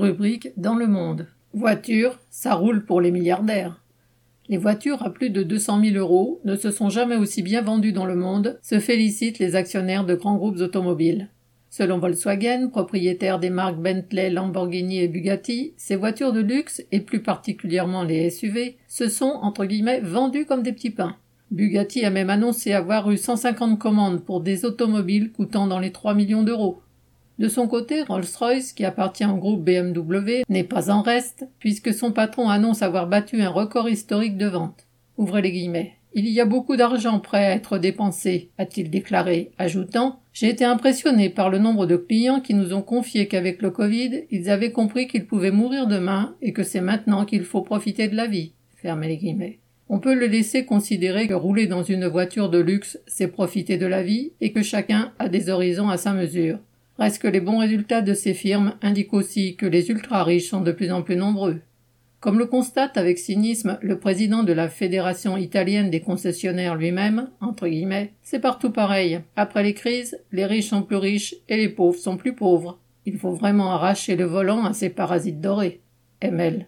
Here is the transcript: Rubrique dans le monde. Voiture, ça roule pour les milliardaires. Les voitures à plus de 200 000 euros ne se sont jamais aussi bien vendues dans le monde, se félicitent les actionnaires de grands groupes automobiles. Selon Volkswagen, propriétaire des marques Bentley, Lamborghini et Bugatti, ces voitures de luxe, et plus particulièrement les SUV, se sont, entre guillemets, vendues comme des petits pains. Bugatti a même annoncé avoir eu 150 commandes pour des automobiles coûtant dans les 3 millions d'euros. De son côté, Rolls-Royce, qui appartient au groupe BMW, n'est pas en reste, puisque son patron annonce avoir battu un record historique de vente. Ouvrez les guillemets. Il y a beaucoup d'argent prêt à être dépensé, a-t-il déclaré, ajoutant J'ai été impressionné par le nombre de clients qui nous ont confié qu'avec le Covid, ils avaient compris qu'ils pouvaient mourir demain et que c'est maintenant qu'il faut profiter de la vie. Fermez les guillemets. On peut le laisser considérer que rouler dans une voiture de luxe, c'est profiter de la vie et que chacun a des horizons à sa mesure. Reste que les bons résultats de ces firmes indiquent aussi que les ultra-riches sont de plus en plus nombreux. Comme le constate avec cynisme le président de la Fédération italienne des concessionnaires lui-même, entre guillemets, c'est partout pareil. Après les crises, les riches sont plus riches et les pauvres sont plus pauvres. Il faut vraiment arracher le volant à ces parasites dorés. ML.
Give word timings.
Rubrique 0.00 0.48
dans 0.56 0.76
le 0.76 0.86
monde. 0.86 1.26
Voiture, 1.52 2.20
ça 2.30 2.54
roule 2.54 2.86
pour 2.86 3.02
les 3.02 3.10
milliardaires. 3.10 3.82
Les 4.48 4.56
voitures 4.56 5.02
à 5.02 5.10
plus 5.10 5.28
de 5.28 5.42
200 5.42 5.84
000 5.84 5.96
euros 5.98 6.40
ne 6.46 6.56
se 6.56 6.70
sont 6.70 6.88
jamais 6.88 7.16
aussi 7.16 7.42
bien 7.42 7.60
vendues 7.60 7.92
dans 7.92 8.06
le 8.06 8.16
monde, 8.16 8.58
se 8.62 8.78
félicitent 8.78 9.38
les 9.38 9.56
actionnaires 9.56 10.06
de 10.06 10.14
grands 10.14 10.38
groupes 10.38 10.60
automobiles. 10.60 11.28
Selon 11.68 11.98
Volkswagen, 11.98 12.68
propriétaire 12.70 13.38
des 13.38 13.50
marques 13.50 13.78
Bentley, 13.78 14.30
Lamborghini 14.30 15.00
et 15.00 15.08
Bugatti, 15.08 15.74
ces 15.76 15.96
voitures 15.96 16.32
de 16.32 16.40
luxe, 16.40 16.82
et 16.92 17.00
plus 17.00 17.20
particulièrement 17.20 18.02
les 18.02 18.30
SUV, 18.30 18.78
se 18.88 19.06
sont, 19.06 19.38
entre 19.42 19.66
guillemets, 19.66 20.00
vendues 20.00 20.46
comme 20.46 20.62
des 20.62 20.72
petits 20.72 20.88
pains. 20.88 21.16
Bugatti 21.50 22.06
a 22.06 22.10
même 22.10 22.30
annoncé 22.30 22.72
avoir 22.72 23.10
eu 23.10 23.18
150 23.18 23.78
commandes 23.78 24.24
pour 24.24 24.40
des 24.40 24.64
automobiles 24.64 25.30
coûtant 25.30 25.66
dans 25.66 25.78
les 25.78 25.92
3 25.92 26.14
millions 26.14 26.42
d'euros. 26.42 26.80
De 27.40 27.48
son 27.48 27.68
côté, 27.68 28.02
Rolls-Royce, 28.02 28.74
qui 28.74 28.84
appartient 28.84 29.24
au 29.24 29.36
groupe 29.36 29.64
BMW, 29.64 30.42
n'est 30.50 30.62
pas 30.62 30.90
en 30.90 31.00
reste, 31.00 31.46
puisque 31.58 31.94
son 31.94 32.12
patron 32.12 32.50
annonce 32.50 32.82
avoir 32.82 33.06
battu 33.06 33.40
un 33.40 33.48
record 33.48 33.88
historique 33.88 34.36
de 34.36 34.44
vente. 34.44 34.86
Ouvrez 35.16 35.40
les 35.40 35.50
guillemets. 35.50 35.94
Il 36.12 36.28
y 36.28 36.38
a 36.38 36.44
beaucoup 36.44 36.76
d'argent 36.76 37.18
prêt 37.18 37.46
à 37.46 37.54
être 37.54 37.78
dépensé, 37.78 38.50
a-t-il 38.58 38.90
déclaré, 38.90 39.52
ajoutant 39.56 40.20
J'ai 40.34 40.50
été 40.50 40.66
impressionné 40.66 41.30
par 41.30 41.48
le 41.48 41.56
nombre 41.56 41.86
de 41.86 41.96
clients 41.96 42.40
qui 42.40 42.52
nous 42.52 42.74
ont 42.74 42.82
confié 42.82 43.26
qu'avec 43.26 43.62
le 43.62 43.70
Covid, 43.70 44.24
ils 44.30 44.50
avaient 44.50 44.72
compris 44.72 45.06
qu'ils 45.06 45.26
pouvaient 45.26 45.50
mourir 45.50 45.86
demain 45.86 46.34
et 46.42 46.52
que 46.52 46.62
c'est 46.62 46.82
maintenant 46.82 47.24
qu'il 47.24 47.44
faut 47.44 47.62
profiter 47.62 48.08
de 48.08 48.16
la 48.16 48.26
vie. 48.26 48.52
Fermez 48.76 49.08
les 49.08 49.16
guillemets. 49.16 49.60
On 49.88 49.98
peut 49.98 50.14
le 50.14 50.26
laisser 50.26 50.66
considérer 50.66 51.26
que 51.26 51.32
rouler 51.32 51.66
dans 51.66 51.84
une 51.84 52.06
voiture 52.06 52.50
de 52.50 52.58
luxe, 52.58 52.98
c'est 53.06 53.28
profiter 53.28 53.78
de 53.78 53.86
la 53.86 54.02
vie 54.02 54.32
et 54.42 54.52
que 54.52 54.62
chacun 54.62 55.14
a 55.18 55.30
des 55.30 55.48
horizons 55.48 55.88
à 55.88 55.96
sa 55.96 56.12
mesure. 56.12 56.58
Reste 57.00 57.22
que 57.22 57.28
les 57.28 57.40
bons 57.40 57.56
résultats 57.56 58.02
de 58.02 58.12
ces 58.12 58.34
firmes 58.34 58.74
indiquent 58.82 59.14
aussi 59.14 59.56
que 59.56 59.64
les 59.64 59.88
ultra-riches 59.88 60.50
sont 60.50 60.60
de 60.60 60.70
plus 60.70 60.92
en 60.92 61.00
plus 61.00 61.16
nombreux. 61.16 61.60
Comme 62.20 62.38
le 62.38 62.44
constate 62.44 62.98
avec 62.98 63.18
cynisme 63.18 63.78
le 63.80 63.98
président 63.98 64.42
de 64.42 64.52
la 64.52 64.68
Fédération 64.68 65.38
italienne 65.38 65.88
des 65.88 66.00
concessionnaires 66.00 66.76
lui-même, 66.76 67.30
entre 67.40 67.68
guillemets, 67.68 68.12
c'est 68.22 68.38
partout 68.38 68.68
pareil. 68.68 69.20
Après 69.34 69.62
les 69.62 69.72
crises, 69.72 70.20
les 70.30 70.44
riches 70.44 70.68
sont 70.68 70.82
plus 70.82 70.96
riches 70.96 71.34
et 71.48 71.56
les 71.56 71.70
pauvres 71.70 71.98
sont 71.98 72.18
plus 72.18 72.34
pauvres. 72.34 72.78
Il 73.06 73.16
faut 73.16 73.32
vraiment 73.32 73.72
arracher 73.72 74.14
le 74.14 74.26
volant 74.26 74.66
à 74.66 74.74
ces 74.74 74.90
parasites 74.90 75.40
dorés. 75.40 75.80
ML. 76.20 76.58